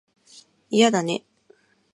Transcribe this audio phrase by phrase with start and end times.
[0.71, 1.23] 嫌だね